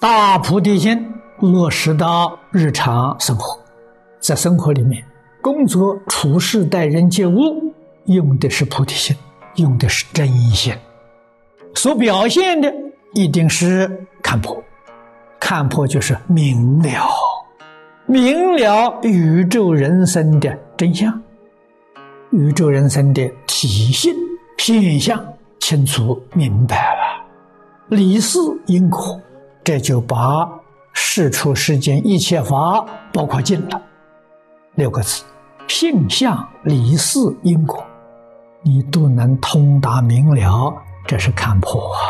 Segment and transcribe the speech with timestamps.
[0.00, 3.58] 大菩提心落实到日常生活，
[4.20, 5.04] 在生活里面
[5.42, 7.74] 工作、处事、待人接物，
[8.04, 9.16] 用的是菩提心，
[9.56, 10.72] 用的是真心，
[11.74, 12.72] 所表现的
[13.14, 14.62] 一定是看破。
[15.40, 17.08] 看破就是明了，
[18.06, 21.20] 明了宇宙人生的真相，
[22.30, 24.14] 宇宙人生的体性
[24.58, 25.20] 现象
[25.58, 29.20] 清楚明白了，理事因果。
[29.68, 30.48] 这就把
[30.94, 32.82] 世出世间一切法
[33.12, 33.82] 包括尽了
[34.76, 35.22] 六个字：
[35.66, 37.84] 性相理事因果，
[38.62, 40.72] 你都能通达明了，
[41.06, 42.00] 这是看破啊！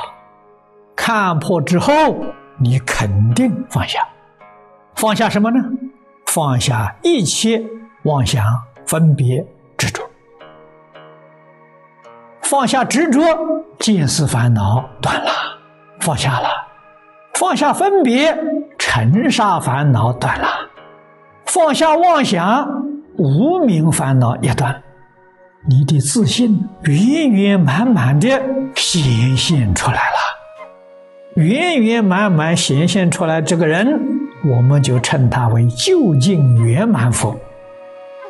[0.94, 1.92] 看破之后，
[2.58, 4.06] 你肯定放下，
[4.94, 5.58] 放下什么呢？
[6.26, 7.60] 放下一切
[8.04, 8.44] 妄想、
[8.86, 9.44] 分别、
[9.76, 10.08] 执着，
[12.40, 13.20] 放下执着，
[13.80, 15.30] 见思烦恼断了，
[15.98, 16.67] 放下了。
[17.38, 18.36] 放下分别，
[18.76, 20.48] 尘沙烦恼断了；
[21.46, 22.68] 放下妄想，
[23.16, 24.82] 无名烦恼也断。
[25.68, 28.28] 你的自信圆圆满满的
[28.74, 34.00] 显现出来了，圆圆满满显现出来，这个人
[34.44, 37.38] 我们就称他为究竟圆满佛。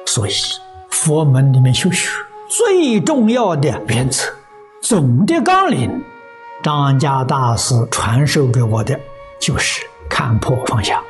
[0.05, 0.33] 所以，
[0.91, 2.11] 佛门里面修学
[2.51, 4.25] 最重要的原则、
[4.83, 5.91] 总的纲领。
[6.63, 8.99] 张家大师传授给我的
[9.41, 11.01] 就是看破放下。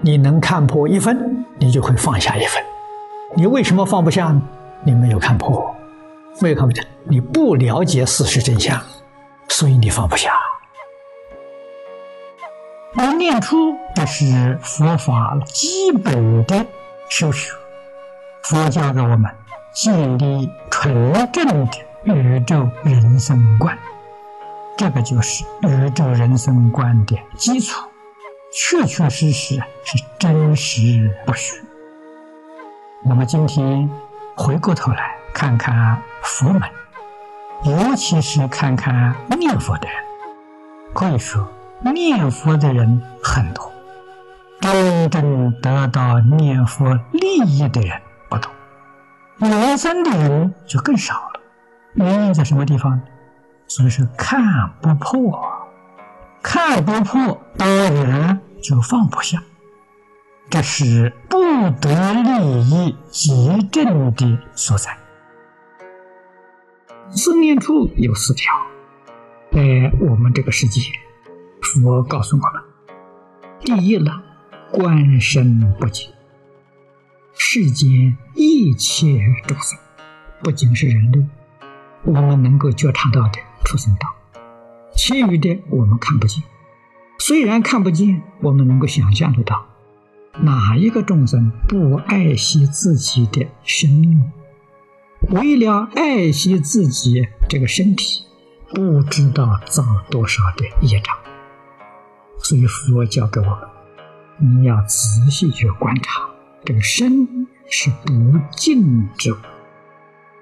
[0.00, 2.62] 你能看破一分，你就会放下一分。
[3.34, 4.42] 你为什么放不下呢？
[4.84, 5.74] 你没有看破，
[6.40, 8.78] 没有看破，你不了解事实真相，
[9.48, 10.32] 所以你放不下。
[12.98, 16.66] 而念出这是佛法基本的
[17.08, 17.50] 修学，
[18.42, 19.24] 佛教给我们
[19.72, 23.78] 建立纯正的宇宙人生观。
[24.82, 27.88] 这个就是宇宙人生观的基础，
[28.52, 29.54] 确确实实
[29.84, 31.62] 是真实不虚。
[33.04, 33.88] 那么今天
[34.34, 36.62] 回过头来看看佛门，
[37.62, 39.96] 尤其是看看念佛的人，
[40.92, 41.48] 可以说
[41.84, 43.70] 念佛的人很多，
[44.60, 48.50] 真正得到念佛利益的人不多，
[49.48, 51.40] 缘生的人就更少了。
[51.94, 53.02] 原因在什么地方呢？
[53.66, 55.40] 所以说，看不破，
[56.42, 59.42] 看不破，当然就放不下。
[60.50, 61.38] 这是不
[61.80, 64.98] 得利益极正的所在。
[67.10, 68.52] 四念处有四条，
[69.50, 70.82] 在我们这个世界，
[71.62, 72.62] 佛告诉我们：
[73.60, 74.22] 第一呢，
[74.70, 76.10] 观身不净，
[77.34, 79.78] 世间一切众生，
[80.42, 81.26] 不仅是人类，
[82.04, 83.38] 我们能够觉察到的。
[83.64, 84.14] 畜生道，
[84.94, 86.42] 其余的我们看不见。
[87.18, 89.66] 虽然看不见，我们能够想象得到，
[90.40, 94.30] 哪一个众生不爱惜自己的生命？
[95.30, 98.24] 为了爱惜自己这个身体，
[98.74, 101.16] 不知道造多少的业障。
[102.38, 103.58] 所以佛教给我们，
[104.40, 106.28] 你要仔细去观察，
[106.64, 109.36] 这个身是不净之物，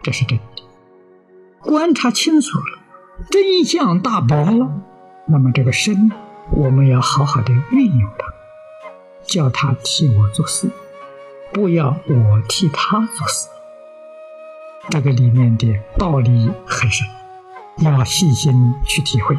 [0.03, 0.45] 这是真的。
[1.61, 2.80] 观察清楚了。
[3.29, 4.71] 真相大白了，
[5.27, 6.11] 那么这个身，
[6.53, 8.33] 我们要好好的运用它，
[9.23, 10.71] 叫他替我做事，
[11.53, 13.49] 不要我替他做事。
[14.89, 17.07] 这个里面的道理很深，
[17.79, 19.39] 要细心去体会。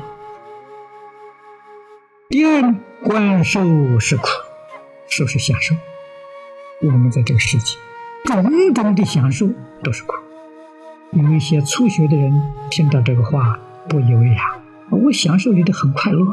[2.30, 4.28] 第二呢，观受是苦，
[5.08, 5.76] 受是享受。
[6.82, 7.76] 我们在这个世界，
[8.26, 9.50] 种种的享受
[9.84, 10.14] 都是苦。
[11.12, 13.60] 有一些初学的人听到这个话。
[13.90, 14.38] 不以为然，
[14.90, 16.26] 我享受觉得很快乐，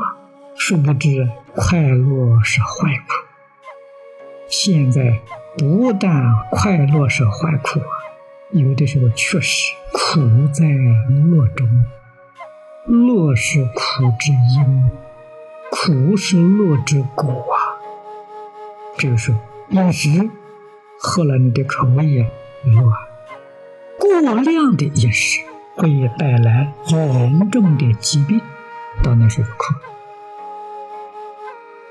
[0.55, 3.15] 殊不知快乐是坏苦。
[4.49, 5.21] 现在
[5.57, 7.81] 不但快乐是坏苦，
[8.53, 10.21] 有的时候确实苦
[10.53, 11.69] 在乐中，
[12.87, 14.91] 乐是苦之因，
[15.71, 17.57] 苦是乐之果啊。
[18.97, 19.35] 比如说
[19.71, 20.31] 饮食，
[21.01, 22.29] 喝了你的口味啊
[22.65, 22.83] 乐，
[23.99, 25.41] 过量的饮食。
[25.79, 28.41] 会带来严重的疾病，
[29.01, 29.75] 到那时候苦。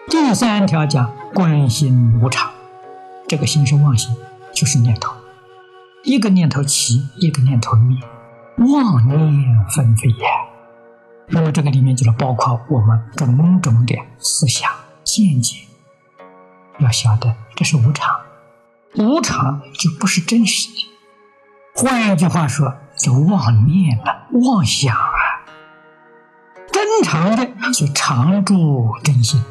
[0.09, 2.51] 第三条讲观心无常，
[3.29, 4.13] 这个心是妄心，
[4.53, 5.13] 就是念头，
[6.03, 7.97] 一个念头起，一个念头灭，
[8.57, 10.27] 妄念纷飞呀。
[11.27, 14.69] 那么这个里面就是包括我们种种的思想
[15.05, 15.59] 见解，
[16.79, 18.19] 要晓得这是无常，
[18.95, 20.91] 无常就不是真实的。
[21.73, 22.73] 换句话说。
[22.97, 25.45] 就妄念了，妄想啊！
[26.71, 29.41] 真常的去常住真心，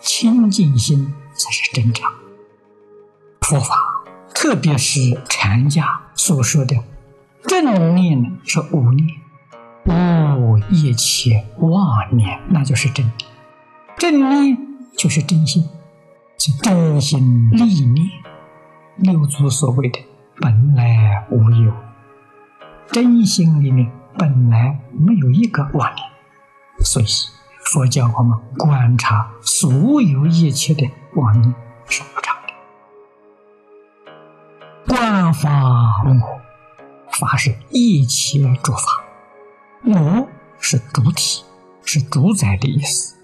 [0.00, 2.12] 清净心才是真常。
[3.40, 3.74] 佛法，
[4.34, 6.76] 特别是禅家所说的
[7.46, 9.08] 正念是无念，
[9.86, 13.10] 无一切妄念，那就是真。
[13.98, 14.56] 正念
[14.96, 15.68] 就是真心，
[16.38, 18.08] 是真心立念。
[18.96, 20.00] 六祖所谓的
[20.40, 21.72] 本来无有，
[22.92, 26.04] 真心里面本来没有一个妄念，
[26.84, 27.06] 所以
[27.64, 31.54] 佛教我们观察所有一切的妄念
[31.88, 32.52] 是无常的。
[34.86, 35.50] 观法，
[37.18, 38.80] 法是一切诸法，
[39.84, 40.28] 我
[40.60, 41.42] 是主体，
[41.84, 43.16] 是主宰的意思。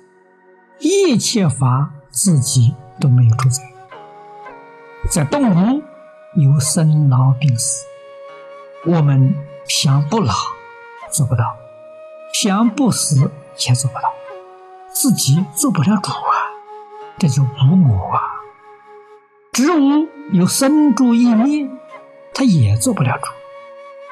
[0.80, 3.62] 一切法自己都没有主宰，
[5.10, 5.82] 在动物
[6.34, 7.84] 有生老病死，
[8.86, 9.34] 我们
[9.66, 10.34] 想不老
[11.12, 11.56] 做不到，
[12.32, 13.30] 想不死
[13.66, 14.12] 也做不到，
[14.92, 16.50] 自己做不了主啊，
[17.18, 18.20] 这就无我啊。
[19.52, 21.68] 植物有生住异灭，
[22.34, 23.28] 它也做不了主；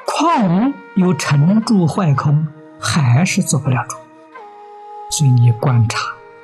[0.05, 2.47] 矿物有成住坏空，
[2.79, 3.97] 还是做不了主。
[5.11, 5.99] 所以你观察。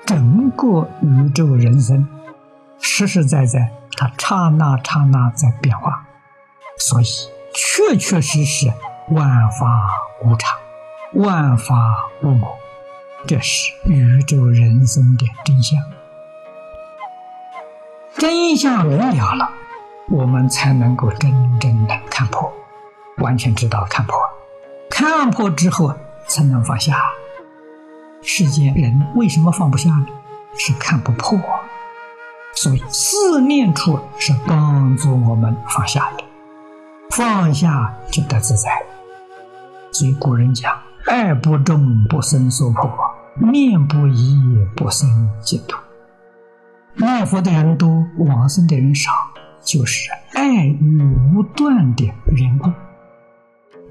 [0.06, 2.08] 整个宇宙人生，
[2.80, 6.06] 实实在在，它刹那刹那在变化，
[6.78, 7.06] 所以
[7.56, 8.72] 确确实实
[9.10, 9.68] 万法
[10.24, 10.58] 无常，
[11.14, 11.76] 万法
[12.24, 12.58] 无我，
[13.28, 15.80] 这是宇宙人生的真相。
[18.18, 19.50] 真相明了了，
[20.10, 22.52] 我们才能够真正的看破，
[23.18, 24.18] 完全知道看破，
[24.90, 25.94] 看破之后
[26.26, 26.98] 才能放下。
[28.24, 30.08] 世间人为什么放不下呢？
[30.58, 31.38] 是看不破，
[32.56, 36.24] 所以四念处是帮助我们放下的，
[37.12, 38.84] 放下就得自在。
[39.98, 40.74] 所以古人讲
[41.08, 42.90] ：“爱不重，不生娑婆；
[43.50, 44.38] 念不移，
[44.76, 45.08] 不生
[45.42, 45.78] 净土。”
[47.00, 49.10] 念佛的人多，往生的人少，
[49.64, 51.02] 就是爱欲
[51.34, 52.70] 无断的缘故。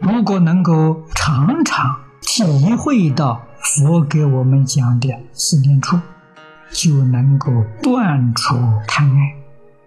[0.01, 3.41] 如果能够常常体会到。
[3.67, 5.99] 佛给我们讲的四念处，
[6.71, 7.51] 就能够
[7.83, 8.55] 断除
[8.87, 9.35] 贪爱，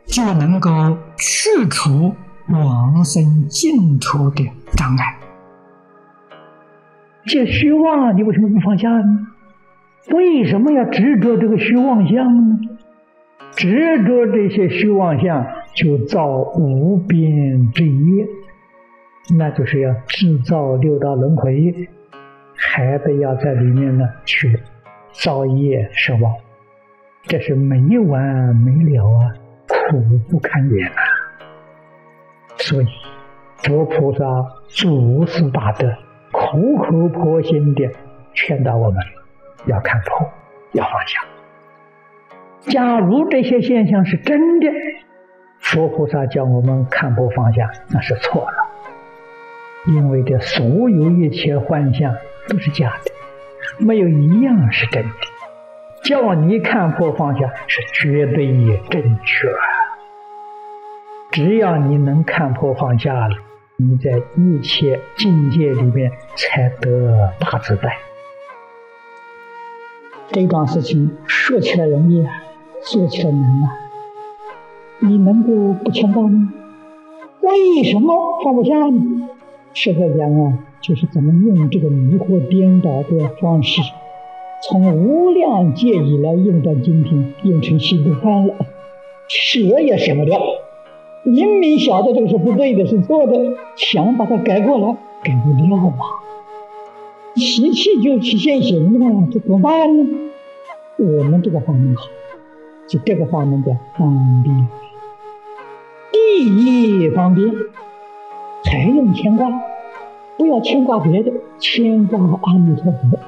[0.08, 2.16] 就能够去除
[2.50, 5.16] 往生净土的障碍。
[7.28, 9.28] 这虚妄，你为什么不放下呢？
[10.12, 12.60] 为什么要执着这个虚妄相呢？
[13.52, 15.46] 执着这些虚妄相，
[15.76, 18.28] 就造无边之业，
[19.38, 21.74] 那就是要制造六道轮回。
[22.60, 24.60] 还得要在里面呢去
[25.12, 26.38] 造业受报，
[27.24, 29.32] 这是没完没了啊，
[29.68, 30.98] 苦不堪言啊！
[32.58, 32.88] 所以，
[33.58, 34.26] 佛菩萨
[34.70, 35.88] 诸事大德，
[36.32, 37.90] 苦口婆心的
[38.34, 39.04] 劝导我们
[39.66, 40.30] 要看破，
[40.74, 41.22] 要放下。
[42.62, 44.68] 假如这些现象是真的，
[45.60, 48.58] 佛菩萨叫我们看破放下，那是错了，
[49.88, 52.16] 因为这所有一切幻象。
[52.50, 55.10] 都是假的，没有一样是真的。
[56.02, 59.50] 叫你看破放下是绝对也正确。
[61.30, 63.36] 只要你能看破放下了，
[63.80, 67.96] 你在一切境界里面才得大自在。
[70.32, 72.26] 这桩事情说起来容易，
[72.82, 73.78] 做起来难啊！
[74.98, 76.52] 你能够不牵挂吗？
[77.42, 79.30] 为什么放不下呢？
[79.76, 80.58] 实在讲啊。
[80.80, 83.82] 就是怎么用这个迷惑颠倒的方式，
[84.64, 88.56] 从无量劫以来用到今天，用成习惯了，
[89.28, 90.40] 舍也舍不掉。
[91.30, 93.34] 明明晓得这个是不对的，是错的，
[93.76, 95.98] 想把它改过来，改不掉嘛。
[97.36, 100.06] 习气就去现行了，这怎么办呢？
[100.98, 102.04] 我们这个方面好，
[102.88, 104.68] 就这个方面叫方便，
[106.12, 107.52] 第一方便，
[108.64, 109.48] 还用牵挂。
[110.38, 113.20] 不要牵挂别的，牵挂阿弥陀佛，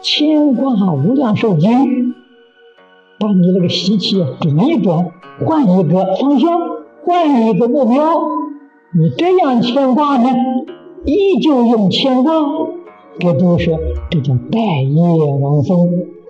[0.00, 2.12] 牵挂无量寿经，
[3.20, 5.06] 把你那个习气转一转，
[5.44, 6.60] 换一个方向，
[7.06, 8.20] 换一个目标。
[8.92, 10.28] 你这样牵挂呢，
[11.04, 13.78] 依旧用牵挂，我都说
[14.10, 15.76] 这叫待业往生，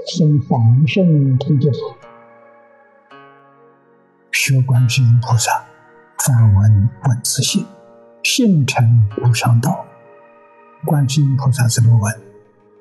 [0.06, 1.76] 生凡圣同居土。
[4.32, 5.64] 学观世音菩萨，
[6.18, 7.64] 梵文文字性，
[8.22, 9.86] 性成无上道。
[10.84, 12.12] 观世音菩萨怎么问？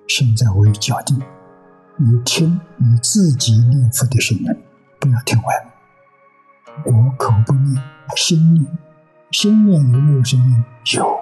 [0.10, 1.18] 现在我有教定，
[1.96, 4.46] 你听你自己念佛的声音，
[5.00, 5.75] 不要听外面。
[6.84, 7.82] 我口不念，
[8.16, 8.78] 心念，
[9.32, 10.64] 心念有没有声音？
[10.96, 11.20] 有，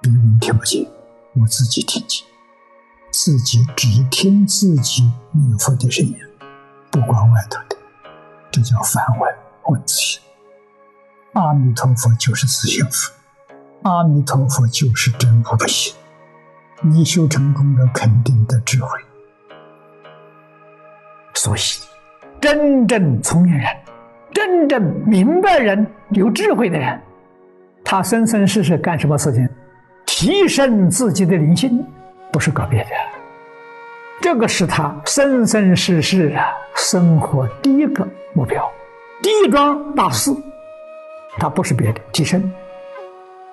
[0.00, 0.86] 别人听不见，
[1.34, 2.24] 我自己听见。
[3.12, 6.16] 自己只听自己念佛的声音，
[6.90, 7.76] 不管外头的，
[8.50, 9.34] 这叫梵文
[9.66, 10.20] 文字性。
[11.34, 13.12] 阿弥陀佛就是自性佛，
[13.82, 15.94] 阿弥陀佛就是真佛不行。
[16.82, 18.88] 你修成功了，肯定得智慧。
[21.34, 21.60] 所以，
[22.40, 23.66] 真正聪明人、
[24.34, 27.00] 真正明白人、有智慧的人，
[27.84, 29.48] 他生生世世干什么事情？
[30.04, 31.82] 提升自己的灵性，
[32.32, 32.90] 不是搞别的。
[34.20, 38.68] 这个是他生生世世啊生活第一个目标，
[39.22, 40.30] 第一桩大事。
[41.38, 42.52] 他不是别的，提升。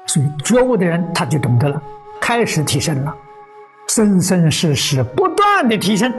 [0.08, 1.82] 所以觉悟的人他就懂得了，
[2.20, 3.16] 开始提升了，
[3.88, 6.12] 生生世世不断的提升，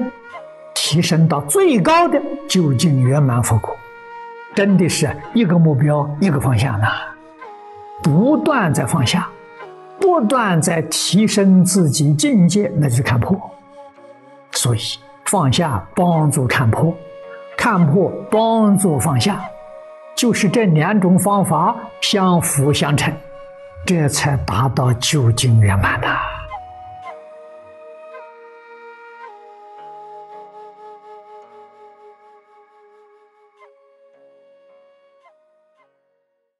[0.74, 3.76] 提升到最高的究竟圆满佛果，
[4.54, 6.88] 真的是一个目标一个方向呐，
[8.02, 9.28] 不断在放下。
[10.00, 13.38] 不断在提升自己境界，那就是看破。
[14.50, 14.80] 所以
[15.26, 16.92] 放下帮助看破，
[17.56, 19.40] 看破帮助放下，
[20.16, 23.14] 就是这两种方法相辅相成，
[23.86, 26.18] 这才达到究竟圆满呐。